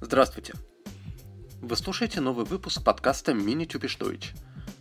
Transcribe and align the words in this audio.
Здравствуйте! 0.00 0.54
Вы 1.62 1.76
слушаете 1.76 2.20
новый 2.20 2.44
выпуск 2.44 2.82
подкаста 2.82 3.32
Typisch 3.32 3.98
Deutsch. 3.98 4.36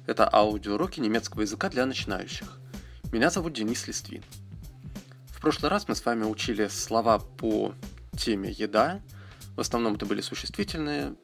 Это 0.06 0.28
аудиоуроки 0.34 1.00
немецкого 1.00 1.42
языка 1.42 1.70
для 1.70 1.86
начинающих. 1.86 2.60
Меня 3.12 3.30
зовут 3.30 3.54
Денис 3.54 3.88
Листвин. 3.88 4.24
В 5.28 5.40
прошлый 5.40 5.70
раз 5.70 5.88
мы 5.88 5.96
с 5.96 6.04
вами 6.04 6.24
учили 6.24 6.68
слова 6.68 7.20
по 7.20 7.74
теме 8.18 8.52
«еда», 8.52 9.02
в 9.56 9.60
основном 9.62 9.96
это 9.96 10.06
были 10.06 10.22
существительные, 10.22 11.16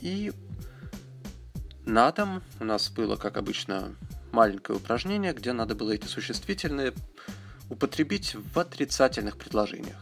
и 0.00 0.32
на 1.90 2.12
дом 2.12 2.42
у 2.60 2.64
нас 2.64 2.88
было, 2.88 3.16
как 3.16 3.36
обычно, 3.36 3.94
маленькое 4.32 4.78
упражнение, 4.78 5.32
где 5.32 5.52
надо 5.52 5.74
было 5.74 5.90
эти 5.90 6.06
существительные 6.06 6.92
употребить 7.68 8.34
в 8.34 8.58
отрицательных 8.58 9.36
предложениях. 9.36 9.96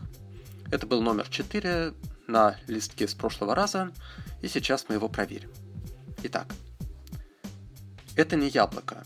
Это 0.70 0.86
был 0.86 1.00
номер 1.00 1.28
4 1.28 1.94
на 2.26 2.56
листке 2.66 3.08
с 3.08 3.14
прошлого 3.14 3.54
раза, 3.54 3.90
и 4.42 4.48
сейчас 4.48 4.86
мы 4.88 4.96
его 4.96 5.08
проверим. 5.08 5.50
Итак, 6.24 6.54
это 8.16 8.36
не 8.36 8.48
яблоко. 8.48 9.04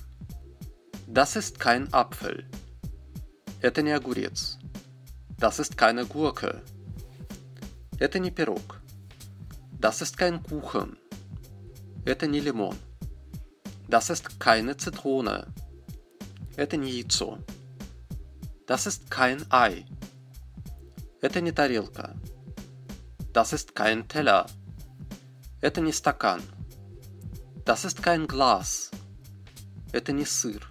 Das 1.07 1.37
ist 1.37 1.59
kein 1.59 1.89
Apfel. 1.93 2.45
Это 3.61 3.83
не 3.83 3.93
огурец. 3.93 4.59
Das 5.39 5.61
ist 5.61 5.77
keine 5.77 6.05
Gurke. 6.07 6.63
Это 8.01 8.19
не 8.19 8.31
пирог. 8.31 8.81
Das 9.79 10.01
ist 10.01 10.17
kein 10.17 10.43
Kuchen. 10.43 10.97
Это 12.06 12.28
не 12.28 12.40
лимон. 12.40 12.76
Das 13.88 14.10
ist 14.10 14.40
keine 14.40 14.78
Zitrone. 14.78 15.48
Это 16.56 16.78
не 16.78 16.90
яйцо. 16.90 17.40
Das 18.66 18.86
ist 18.86 19.10
kein 19.10 19.46
Ei. 19.50 19.86
Это 21.22 21.42
не 21.42 21.52
тарелка. 21.52 22.16
Das 23.34 23.54
ist 23.54 23.76
kein 23.76 24.08
Teller. 24.08 24.46
Это 25.62 25.82
не 25.82 25.92
стакан. 25.92 26.42
Das 27.66 27.86
ist 27.86 28.02
kein 28.02 28.28
Glas. 28.28 28.92
Это 29.92 30.12
не 30.12 30.26
сыр. 30.26 30.62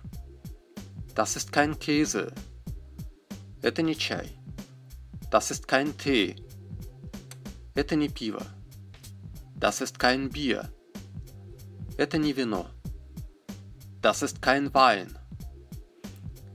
Das 1.14 1.36
ist 1.36 1.52
kein 1.52 1.78
Käse. 1.78 2.32
Это 3.62 3.82
не 3.82 3.94
чай. 3.94 4.28
Das 5.30 5.50
ist 5.50 5.66
kein 5.66 5.96
Tee. 5.96 6.36
Это 7.74 7.96
не 7.96 8.08
пиво. 8.08 8.44
Das 9.54 9.80
ist 9.80 9.98
kein 9.98 10.28
Bier. 10.30 10.70
Это 12.03 12.17
не 12.17 12.33
вино. 12.33 12.65
Das 14.01 14.23
ist 14.23 14.41
kein 14.41 14.73
Wein. 14.73 15.15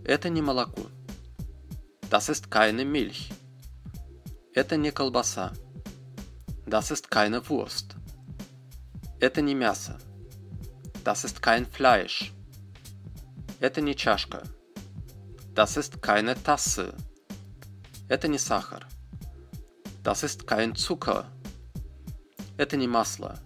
Это 0.03 0.29
не 0.29 0.43
молоко. 0.43 0.91
Das 2.11 2.29
ist 2.29 2.51
keine 2.51 2.85
Milch. 2.85 3.31
Это 4.57 4.77
не 4.77 4.91
колбаса. 4.91 5.53
Das 6.67 6.91
ist 6.91 7.13
keine 7.13 7.49
Wurst. 7.49 7.95
Это 9.21 9.41
не 9.41 9.55
мясо. 9.55 9.97
Das 11.05 11.23
ist 11.23 11.41
kein 11.41 11.65
Fleisch. 11.65 12.33
Это 13.61 13.81
не 13.81 13.95
чашка. 13.95 14.43
Das 15.55 15.77
ist 15.77 16.03
keine 16.03 16.35
Tasse. 16.43 16.93
Это 18.09 18.27
не 18.27 18.39
сахар. 18.39 18.85
Das 20.03 20.25
ist 20.25 20.45
kein 20.49 20.75
Zucker. 20.75 21.31
Это 22.57 22.77
не 22.77 22.89
масло. 22.89 23.39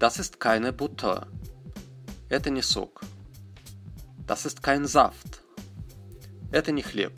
Das 0.00 0.18
ist 0.18 0.40
keine 0.40 0.72
Butter. 0.72 1.28
Это 2.30 2.48
не 2.48 2.62
сок. 2.62 3.02
Das 4.26 4.46
ist 4.46 4.62
kein 4.62 4.86
Saft. 4.86 5.42
Это 6.50 6.72
не 6.72 6.80
хлеб. 6.80 7.12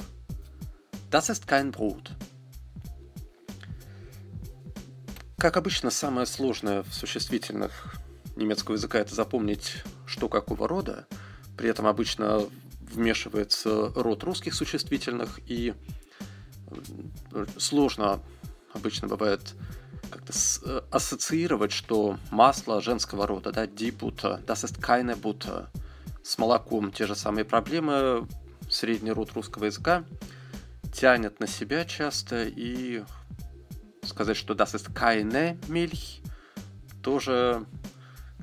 Das 1.08 1.29
ist 1.30 1.46
kein 1.46 1.70
Brot. 1.70 2.11
Как 5.39 5.57
обычно, 5.57 5.90
самое 5.90 6.27
сложное 6.27 6.83
в 6.83 6.92
существительных 6.92 7.70
немецкого 8.34 8.74
языка 8.74 8.98
это 8.98 9.14
запомнить, 9.14 9.84
что 10.05 10.28
какого 10.28 10.67
рода. 10.67 11.07
При 11.57 11.68
этом 11.68 11.86
обычно 11.86 12.48
вмешивается 12.80 13.92
род 13.95 14.24
русских 14.24 14.55
существительных, 14.55 15.39
и 15.46 15.74
сложно 17.58 18.20
обычно 18.74 19.07
бывает 19.07 19.55
как-то 20.12 20.33
э, 20.64 20.83
ассоциировать, 20.90 21.73
что 21.73 22.18
масло 22.30 22.80
женского 22.80 23.27
рода, 23.27 23.50
да, 23.50 23.67
die 23.67 23.90
Butter, 23.90 24.45
das 24.45 24.64
ist 24.64 24.80
keine 24.80 25.17
Butter. 25.17 25.68
С 26.23 26.39
молоком 26.39 26.92
те 26.92 27.06
же 27.06 27.17
самые 27.17 27.45
проблемы, 27.45 28.28
средний 28.70 29.11
род 29.11 29.33
русского 29.33 29.64
языка 29.64 30.05
тянет 30.92 31.40
на 31.40 31.46
себя 31.46 31.84
часто, 31.84 32.45
и 32.45 33.02
сказать, 34.05 34.36
что 34.36 34.55
das 34.55 34.74
ist 34.74 34.92
keine 34.92 35.58
Milch, 35.68 36.22
тоже 37.02 37.64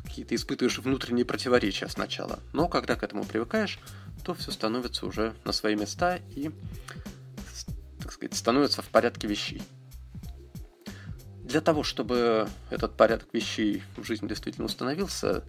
какие-то 0.04 0.36
испытываешь 0.36 0.80
внутренние 0.80 1.26
противоречия 1.26 1.88
сначала. 1.88 2.40
Но 2.52 2.68
когда 2.68 2.96
к 2.96 3.04
этому 3.04 3.24
привыкаешь, 3.24 3.80
то 4.26 4.34
все 4.34 4.52
становится 4.52 5.06
уже 5.06 5.34
на 5.46 5.52
свои 5.52 5.76
места 5.76 6.20
и, 6.36 6.50
так 8.02 8.12
сказать, 8.12 8.36
становится 8.36 8.82
в 8.82 8.88
порядке 8.88 9.28
вещей. 9.28 9.62
Для 11.50 11.62
того, 11.62 11.82
чтобы 11.82 12.48
этот 12.70 12.96
порядок 12.96 13.34
вещей 13.34 13.82
в 13.98 14.04
жизни 14.04 14.28
действительно 14.28 14.68
установился, 14.68 15.44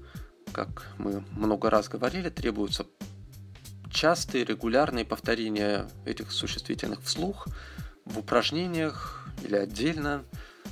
как 0.50 0.94
мы 0.96 1.22
много 1.32 1.68
раз 1.68 1.90
говорили, 1.90 2.30
требуются 2.30 2.86
частые 3.92 4.46
регулярные 4.46 5.04
повторения 5.04 5.90
этих 6.06 6.32
существительных 6.32 7.02
вслух 7.02 7.48
в 8.06 8.18
упражнениях 8.18 9.28
или 9.42 9.56
отдельно, 9.56 10.24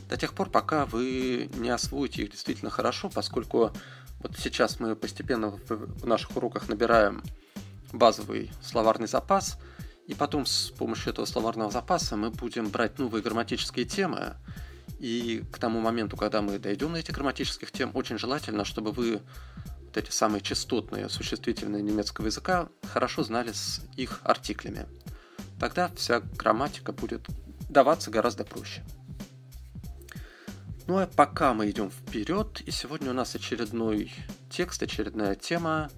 до 0.09 0.17
тех 0.17 0.33
пор, 0.33 0.49
пока 0.49 0.87
вы 0.87 1.51
не 1.57 1.69
освоите 1.69 2.23
их 2.23 2.31
действительно 2.31 2.71
хорошо, 2.71 3.11
поскольку 3.11 3.71
вот 4.21 4.33
сейчас 4.39 4.81
мы 4.81 4.97
постепенно 4.97 5.51
в 5.51 6.07
наших 6.07 6.39
уроках 6.39 6.71
набираем 6.71 7.23
базовый 7.93 8.51
словарный 8.63 9.09
запас, 9.09 9.59
и 10.07 10.15
потом 10.15 10.47
с 10.47 10.71
помощью 10.71 11.13
этого 11.13 11.27
словарного 11.27 11.71
запаса 11.71 12.17
мы 12.17 12.31
будем 12.31 12.71
брать 12.71 12.99
новые 12.99 13.23
грамматические 13.23 13.85
темы, 13.85 14.37
и 14.99 15.45
к 15.53 15.59
тому 15.59 15.81
моменту, 15.81 16.17
когда 16.17 16.43
мы 16.43 16.59
дойдем 16.59 16.93
до 16.93 16.99
этих 16.99 17.15
грамматических 17.15 17.71
тем, 17.71 17.91
очень 17.95 18.19
желательно, 18.19 18.65
чтобы 18.65 18.93
вы 18.93 19.23
вот 19.83 19.97
эти 19.97 20.11
самые 20.11 20.41
частотные 20.41 21.09
существительные 21.09 21.83
немецкого 21.83 22.27
языка 22.27 22.69
хорошо 22.93 23.23
знали 23.23 23.53
с 23.53 23.81
их 23.97 24.21
артиклями. 24.25 24.87
Тогда 25.59 25.91
вся 25.97 26.21
грамматика 26.21 26.93
будет 26.93 27.27
даваться 27.69 28.11
гораздо 28.11 28.45
проще. 28.45 28.85
Ну 30.87 30.99
а 30.99 31.07
пока 31.07 31.53
мы 31.55 31.71
идем 31.71 31.91
вперед, 31.91 32.61
и 32.63 32.71
сегодня 32.71 33.11
у 33.11 33.15
нас 33.15 33.35
очередной 33.35 34.13
текст, 34.51 34.83
очередная 34.83 35.35
тема 35.35 35.91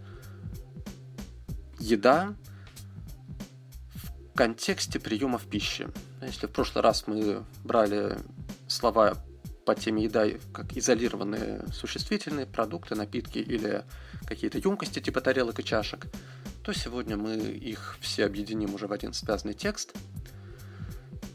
еда 1.79 2.35
в 3.95 4.35
контексте 4.35 4.99
приемов 4.99 5.47
пищи. 5.47 5.89
Если 6.23 6.47
в 6.47 6.51
прошлый 6.51 6.83
раз 6.83 7.07
мы 7.07 7.45
брали 7.65 8.19
слова 8.71 9.17
по 9.67 9.75
теме 9.75 10.05
еда 10.05 10.27
как 10.53 10.77
изолированные 10.77 11.65
существительные 11.73 12.47
продукты, 12.47 12.95
напитки 12.95 13.39
или 13.39 13.85
какие-то 14.27 14.59
емкости 14.59 15.01
типа 15.01 15.21
тарелок 15.21 15.61
и 15.61 15.65
чашек, 15.65 16.07
то 16.63 16.73
сегодня 16.73 17.17
мы 17.17 17.37
их 17.37 17.97
все 18.01 18.27
объединим 18.27 18.75
уже 18.75 18.87
в 18.87 18.93
один 18.93 19.13
связанный 19.13 19.55
текст. 19.55 19.95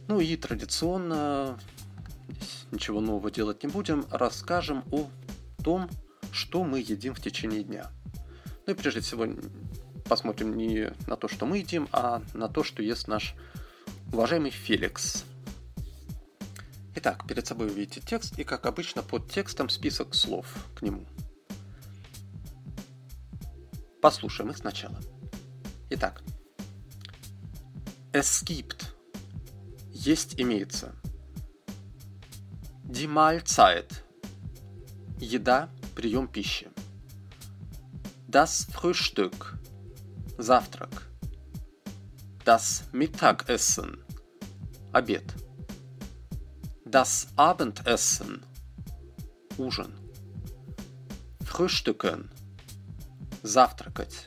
Ну 0.08 0.20
и 0.20 0.36
традиционно 0.36 1.60
ничего 2.72 3.02
нового 3.02 3.32
делать 3.32 3.64
не 3.64 3.70
будем, 3.70 4.06
расскажем 4.12 4.84
о 4.92 5.10
том, 5.64 5.90
что 6.32 6.64
мы 6.64 6.80
едим 6.80 7.14
в 7.14 7.22
течение 7.22 7.64
дня. 7.64 7.92
Ну 8.66 8.74
и 8.74 8.76
прежде 8.76 9.02
всего 9.02 9.28
посмотрим 10.08 10.56
не 10.56 10.94
на 11.08 11.16
то, 11.16 11.28
что 11.28 11.46
мы 11.46 11.60
едим, 11.60 11.88
а 11.92 12.22
на 12.34 12.48
то, 12.48 12.64
что 12.64 12.84
ест 12.84 13.08
наш 13.08 13.36
уважаемый 14.12 14.52
Феликс. 14.52 15.26
Итак, 17.06 17.28
перед 17.28 17.46
собой 17.46 17.68
вы 17.68 17.76
видите 17.76 18.02
текст, 18.02 18.40
и 18.40 18.44
как 18.44 18.66
обычно 18.66 19.04
под 19.04 19.32
текстом 19.32 19.70
список 19.70 20.16
слов 20.16 20.48
к 20.74 20.82
нему. 20.82 21.06
Послушаем 24.02 24.50
их 24.50 24.58
сначала. 24.58 25.00
Итак, 25.92 26.24
es 28.12 28.44
gibt– 28.44 28.96
есть 29.92 30.42
имеется– 30.42 30.96
Die 32.86 33.06
Mahlzeit. 33.06 34.04
Еда, 35.20 35.70
прием 35.94 36.28
пищи. 36.28 36.72
Das 38.28 38.66
Frühstück. 38.74 39.60
Завтрак. 40.40 41.08
Das 42.44 42.86
Mittagessen. 42.94 44.04
Обед. 44.92 45.45
Das 46.85 47.29
Abendessen. 47.37 48.45
Ужин. 49.59 49.93
Frühstücken. 51.45 52.31
Завтракать. 53.43 54.27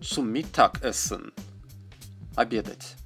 Zum 0.00 0.32
Mittagessen. 0.32 1.32
Обедать. 2.36 2.96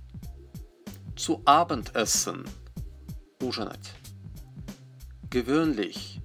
Zu 1.17 1.43
Abendessen. 1.45 2.45
Ужинать. 3.43 3.95
Gewöhnlich. 5.31 6.21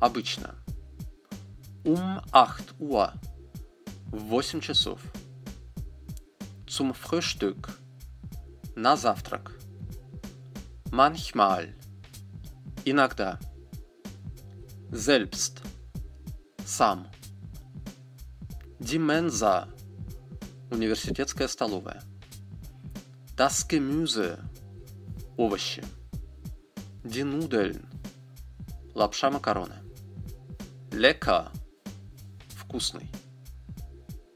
Обычно. 0.00 0.54
Um 1.84 2.20
8 2.32 2.74
Uhr. 2.78 3.12
В 4.10 4.34
8 4.34 4.60
часов. 4.60 5.00
Zum 6.66 6.94
Frühstück. 6.94 7.68
На 8.74 8.96
завтрак. 8.96 9.58
Manchmal. 10.95 11.75
Иногда. 12.85 13.37
Selbst. 14.91 15.61
Сам. 16.65 17.11
Mensa. 18.79 19.67
Университетская 20.71 21.49
столовая. 21.49 22.01
Das 23.35 23.67
Gemüse. 23.67 24.39
Овощи. 25.35 25.83
Die 27.03 27.25
Nudeln. 27.25 27.85
Лапша 28.93 29.29
макароны. 29.29 29.75
Lecker. 30.91 31.51
Вкусный. 32.55 33.09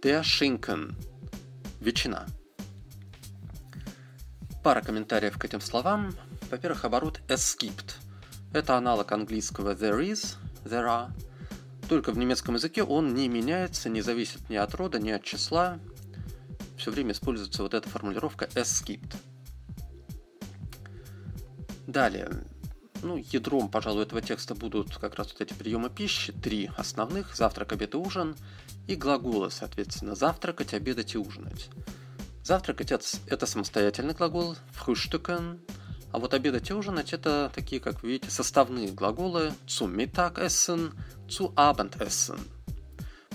Der 0.03 0.23
Schinken. 0.25 0.97
Ветчина. 1.79 2.25
Пара 4.61 4.81
комментариев 4.81 5.37
к 5.37 5.45
этим 5.45 5.61
словам. 5.61 6.13
Во-первых, 6.49 6.85
оборот 6.85 7.21
es 7.27 7.55
gibt. 7.57 7.95
Это 8.53 8.75
аналог 8.75 9.11
английского 9.11 9.75
there 9.75 9.99
is, 9.99 10.35
there 10.65 10.87
are. 10.87 11.11
Только 11.87 12.11
в 12.11 12.17
немецком 12.17 12.55
языке 12.55 12.83
он 12.83 13.13
не 13.13 13.27
меняется, 13.27 13.89
не 13.89 14.01
зависит 14.01 14.49
ни 14.49 14.55
от 14.55 14.73
рода, 14.73 14.99
ни 14.99 15.11
от 15.11 15.23
числа. 15.23 15.79
Все 16.77 16.91
время 16.91 17.11
используется 17.11 17.61
вот 17.61 17.73
эта 17.73 17.87
формулировка 17.87 18.45
es 18.55 18.83
gibt. 18.83 19.15
Далее, 21.85 22.29
ну, 23.03 23.17
ядром, 23.17 23.69
пожалуй, 23.69 24.03
этого 24.03 24.21
текста 24.21 24.55
будут 24.55 24.97
как 24.97 25.15
раз 25.15 25.31
вот 25.31 25.41
эти 25.41 25.53
приемы 25.53 25.89
пищи, 25.89 26.31
три 26.33 26.69
основных, 26.77 27.35
завтрак, 27.35 27.73
обед 27.73 27.93
и 27.93 27.97
ужин, 27.97 28.35
и 28.87 28.95
глаголы, 28.95 29.51
соответственно, 29.51 30.15
завтракать, 30.15 30.73
обедать 30.73 31.15
и 31.15 31.17
ужинать. 31.17 31.69
Завтракать– 32.43 32.91
это 33.27 33.45
самостоятельный 33.45 34.13
глагол, 34.13 34.55
frühstücken, 34.73 35.59
а 36.11 36.19
вот 36.19 36.33
обедать 36.33 36.69
и 36.69 36.73
ужинать– 36.73 37.13
это 37.13 37.51
такие, 37.53 37.79
как 37.79 38.03
видите, 38.03 38.31
составные 38.31 38.91
глаголы 38.91 39.53
zum 39.67 39.95
Mittagessen, 39.95 40.93
zu 41.27 41.53
Abendessen. 41.55 42.39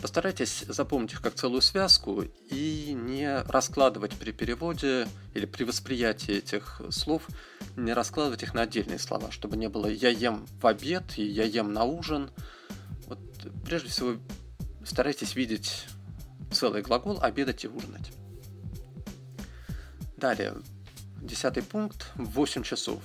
Постарайтесь 0.04 0.66
запомнить 0.68 1.12
их 1.14 1.22
как 1.22 1.34
целую 1.34 1.62
связку 1.62 2.24
и 2.50 2.92
не 2.92 3.40
раскладывать 3.42 4.12
при 4.16 4.32
переводе 4.32 5.08
или 5.32 5.46
при 5.46 5.64
восприятии 5.64 6.34
этих 6.34 6.82
слов, 6.90 7.26
не 7.76 7.94
раскладывать 7.94 8.42
их 8.42 8.52
на 8.52 8.62
отдельные 8.62 8.98
слова, 8.98 9.30
чтобы 9.30 9.56
не 9.56 9.70
было 9.70 9.86
«я 9.86 10.10
ем 10.10 10.46
в 10.60 10.66
обед» 10.66 11.16
и 11.16 11.24
«я 11.24 11.44
ем 11.44 11.72
на 11.72 11.84
ужин». 11.84 12.30
Вот, 13.06 13.18
прежде 13.64 13.88
всего, 13.88 14.16
старайтесь 14.84 15.36
видеть 15.36 15.86
целый 16.52 16.82
глагол 16.82 17.18
«обедать 17.22 17.64
и 17.64 17.68
ужинать». 17.68 18.12
Далее, 20.18 20.54
десятый 21.24 21.62
пункт– 21.62 22.12
8 22.16 22.62
часов. 22.62 23.02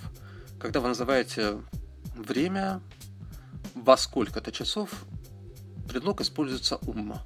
Когда 0.60 0.81
вы 0.81 0.89
называете 0.89 1.62
время 2.16 2.81
во 3.74 3.98
сколько-то 3.98 4.51
часов, 4.51 5.06
предлог 5.88 6.21
используется 6.21 6.77
умма. 6.86 7.25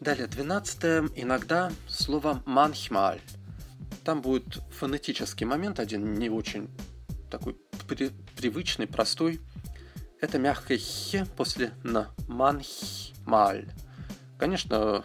Далее, 0.00 0.26
12 0.26 1.12
иногда 1.16 1.72
слово 1.88 2.42
manchmal. 2.46 3.20
Там 4.04 4.20
будет 4.20 4.62
фонетический 4.70 5.46
момент, 5.46 5.80
один 5.80 6.14
не 6.14 6.30
очень 6.30 6.70
такой 7.30 7.56
при, 7.88 8.10
привычный, 8.36 8.86
простой. 8.86 9.40
Это 10.20 10.38
мягкое 10.38 10.78
«х» 10.78 11.26
после 11.36 11.72
«на». 11.82 12.10
Manchmal. 12.26 13.70
Конечно, 14.38 15.02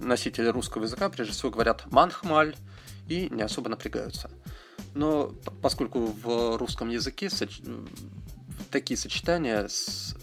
носители 0.00 0.48
русского 0.48 0.84
языка 0.84 1.08
прежде 1.08 1.32
всего 1.32 1.50
говорят 1.50 1.84
«манхмаль» 1.90 2.56
и 3.08 3.28
не 3.30 3.42
особо 3.42 3.68
напрягаются. 3.68 4.30
Но 4.94 5.34
поскольку 5.62 6.06
в 6.06 6.56
русском 6.56 6.88
языке 6.88 7.30
соч... 7.30 7.60
такие 8.70 8.96
сочетания 8.96 9.68
с 9.68 10.16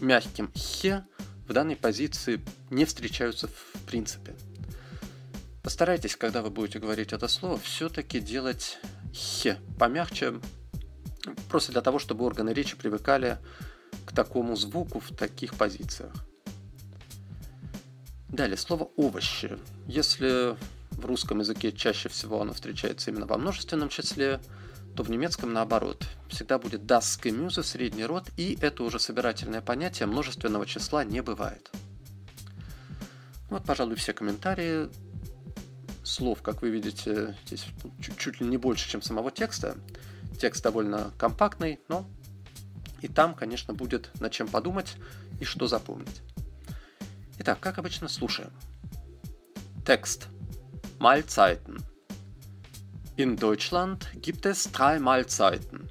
мягким 0.00 0.50
«хе» 0.54 1.04
в 1.46 1.52
данной 1.52 1.76
позиции 1.76 2.40
не 2.70 2.84
встречаются 2.84 3.48
в 3.48 3.82
принципе. 3.86 4.34
Постарайтесь, 5.62 6.16
когда 6.16 6.40
вы 6.40 6.50
будете 6.50 6.78
говорить 6.78 7.12
это 7.12 7.28
слово, 7.28 7.58
все-таки 7.58 8.20
делать 8.20 8.78
«хе» 9.12 9.58
помягче, 9.78 10.40
просто 11.50 11.72
для 11.72 11.82
того, 11.82 11.98
чтобы 11.98 12.24
органы 12.24 12.50
речи 12.50 12.76
привыкали 12.76 13.38
к 14.06 14.14
такому 14.14 14.56
звуку 14.56 15.00
в 15.00 15.14
таких 15.14 15.54
позициях. 15.54 16.12
Далее, 18.28 18.58
слово 18.58 18.90
«овощи». 18.96 19.58
Если 19.86 20.54
в 20.92 21.06
русском 21.06 21.40
языке 21.40 21.72
чаще 21.72 22.08
всего 22.08 22.42
оно 22.42 22.52
встречается 22.52 23.10
именно 23.10 23.26
во 23.26 23.38
множественном 23.38 23.88
числе, 23.88 24.40
то 24.94 25.02
в 25.02 25.10
немецком 25.10 25.52
наоборот. 25.52 26.06
Всегда 26.28 26.58
будет 26.58 26.82
das 26.82 27.20
Gemüse, 27.22 27.62
средний 27.62 28.04
род, 28.04 28.24
и 28.36 28.58
это 28.60 28.82
уже 28.82 28.98
собирательное 28.98 29.62
понятие 29.62 30.06
множественного 30.06 30.66
числа 30.66 31.04
не 31.04 31.22
бывает. 31.22 31.70
Вот, 33.48 33.64
пожалуй, 33.64 33.94
все 33.96 34.12
комментарии. 34.12 34.90
Слов, 36.04 36.42
как 36.42 36.60
вы 36.60 36.70
видите, 36.70 37.36
здесь 37.46 37.64
чуть, 38.00 38.18
чуть 38.18 38.40
ли 38.40 38.46
не 38.46 38.58
больше, 38.58 38.90
чем 38.90 39.00
самого 39.00 39.30
текста. 39.30 39.76
Текст 40.38 40.62
довольно 40.62 41.12
компактный, 41.16 41.80
но 41.88 42.06
и 43.00 43.08
там, 43.08 43.34
конечно, 43.34 43.72
будет 43.72 44.10
над 44.20 44.32
чем 44.32 44.48
подумать 44.48 44.96
и 45.40 45.44
что 45.44 45.66
запомнить. 45.66 46.22
Итак, 47.39 47.59
как 47.59 47.77
обычно, 47.77 48.07
слушаем. 48.07 48.51
Текст. 49.85 50.27
Mahlzeiten. 50.99 51.83
In 53.15 53.35
Deutschland 53.35 54.07
gibt 54.21 54.45
es 54.45 54.71
drei 54.71 54.99
Mahlzeiten. 54.99 55.89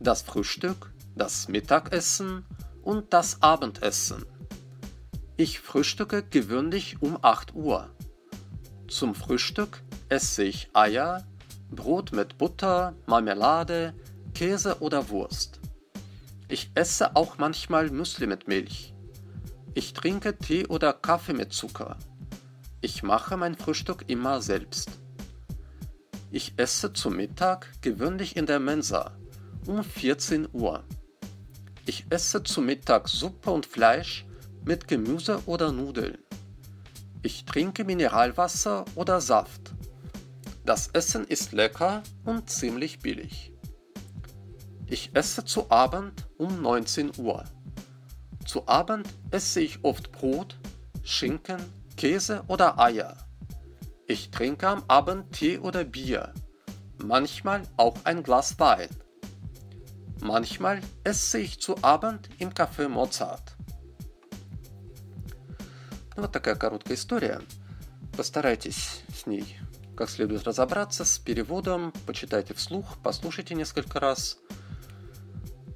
Das 0.00 0.22
Frühstück, 0.22 0.92
das 1.16 1.48
Mittagessen 1.48 2.44
und 2.82 3.12
das 3.12 3.42
Abendessen. 3.42 4.24
Ich 5.36 5.60
frühstücke 5.60 6.22
gewöhnlich 6.22 7.00
um 7.00 7.18
8 7.22 7.54
Uhr. 7.54 7.90
Zum 8.88 9.14
Frühstück 9.14 9.82
esse 10.08 10.44
ich 10.44 10.68
Eier, 10.74 11.26
Brot 11.70 12.12
mit 12.12 12.36
Butter, 12.36 12.94
Marmelade, 13.06 13.94
Käse 14.34 14.80
oder 14.80 15.08
Wurst. 15.08 15.60
Ich 16.48 16.70
esse 16.74 17.16
auch 17.16 17.38
manchmal 17.38 17.90
Müsli 17.90 18.26
mit 18.26 18.46
Milch. 18.46 18.94
Ich 19.77 19.93
trinke 19.93 20.35
Tee 20.35 20.65
oder 20.65 20.91
Kaffee 20.91 21.33
mit 21.33 21.53
Zucker. 21.53 21.97
Ich 22.81 23.03
mache 23.03 23.37
mein 23.37 23.55
Frühstück 23.55 24.05
immer 24.07 24.41
selbst. 24.41 24.89
Ich 26.31 26.55
esse 26.57 26.93
zu 26.93 27.11
Mittag 27.11 27.71
gewöhnlich 27.83 28.37
in 28.37 28.47
der 28.47 28.59
Mensa 28.59 29.15
um 29.67 29.83
14 29.83 30.47
Uhr. 30.51 30.83
Ich 31.85 32.07
esse 32.09 32.41
zu 32.41 32.59
Mittag 32.59 33.07
Suppe 33.07 33.51
und 33.51 33.67
Fleisch 33.67 34.25
mit 34.65 34.87
Gemüse 34.87 35.43
oder 35.45 35.71
Nudeln. 35.71 36.17
Ich 37.21 37.45
trinke 37.45 37.83
Mineralwasser 37.83 38.83
oder 38.95 39.21
Saft. 39.21 39.75
Das 40.65 40.87
Essen 40.87 41.23
ist 41.23 41.51
lecker 41.51 42.01
und 42.25 42.49
ziemlich 42.49 42.97
billig. 42.97 43.53
Ich 44.87 45.11
esse 45.13 45.45
zu 45.45 45.69
Abend 45.69 46.25
um 46.39 46.63
19 46.63 47.11
Uhr. 47.19 47.43
Zu 48.47 48.67
Abend 48.67 49.07
esse 49.29 49.61
ich 49.61 49.83
oft 49.83 50.11
Brot, 50.11 50.57
Schinken, 51.03 51.59
Käse 51.97 52.43
oder 52.47 52.79
Eier. 52.79 53.15
Ich 54.07 54.31
trinke 54.31 54.67
am 54.67 54.83
Abend 54.87 55.33
Tee 55.33 55.59
oder 55.59 55.83
Bier, 55.83 56.33
manchmal 56.97 57.61
auch 57.75 57.97
ein 58.05 58.23
Glas 58.23 58.57
Wein. 58.59 58.89
Manchmal 60.21 60.81
esse 61.03 61.39
ich 61.39 61.61
zu 61.61 61.83
Abend 61.83 62.29
im 62.39 62.51
Café 62.51 62.87
Mozart. 62.87 63.55
Вот 66.15 66.31
такая 66.31 66.55
короткая 66.55 66.95
история. 66.95 67.41
Постарайтесь 68.15 69.03
с 69.13 69.27
ней 69.27 69.57
как 69.97 70.11
следует 70.11 70.43
разобраться 70.43 71.03
с 71.03 71.17
переводом, 71.17 71.91
почитайте 72.05 72.53
вслух, 72.53 72.97
послушайте 73.01 73.55
несколько 73.55 73.99
раз. 73.99 74.37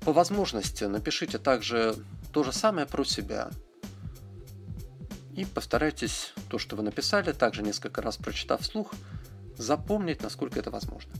По 0.01 0.13
возможности 0.13 0.83
напишите 0.83 1.39
также 1.39 1.95
то 2.31 2.43
же 2.43 2.51
самое 2.51 2.87
про 2.87 3.03
себя. 3.03 3.49
И 5.33 5.45
постарайтесь 5.45 6.33
то, 6.49 6.57
что 6.57 6.75
вы 6.75 6.83
написали, 6.83 7.31
также 7.31 7.63
несколько 7.63 8.01
раз 8.01 8.17
прочитав 8.17 8.61
вслух, 8.61 8.93
запомнить, 9.57 10.21
насколько 10.21 10.59
это 10.59 10.71
возможно. 10.71 11.13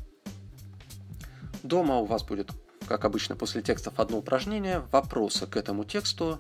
Дома 1.64 1.98
у 1.98 2.06
вас 2.06 2.24
будет 2.24 2.52
как 2.92 3.06
обычно, 3.06 3.38
после 3.38 3.62
текстов 3.62 4.00
одно 4.02 4.18
упражнение, 4.18 4.80
вопросы 4.92 5.48
к 5.48 5.56
этому 5.56 5.86
тексту. 5.86 6.40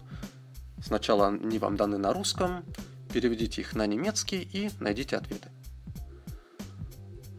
Сначала 0.83 1.27
они 1.27 1.59
вам 1.59 1.77
даны 1.77 1.97
на 1.97 2.11
русском, 2.11 2.65
переведите 3.13 3.61
их 3.61 3.73
на 3.73 3.87
немецкий 3.87 4.41
и 4.41 4.69
найдите 4.81 5.15
ответы. 5.15 5.47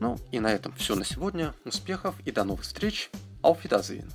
Ну 0.01 0.19
и 0.31 0.41
на 0.41 0.51
этом 0.51 0.73
все 0.73 0.95
на 0.95 1.05
сегодня. 1.05 1.55
Успехов 1.67 2.15
и 2.25 2.31
до 2.31 2.45
новых 2.45 2.63
встреч. 2.63 3.11
Auf 3.43 3.59
Wiedersehen. 3.63 4.11